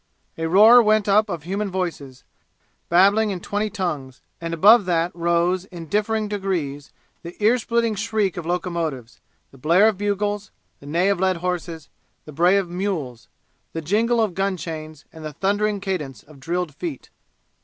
[0.35, 2.23] A roar went up of human voices,
[2.89, 8.35] babbling in twenty tongues, and above that rose in differing degrees the ear splitting shriek
[8.35, 9.19] of locomotives,
[9.51, 11.87] the blare of bugles, the neigh of led horses,
[12.25, 13.27] the bray of mules,
[13.73, 17.11] the jingle of gun chains and the thundering cadence of drilled feet.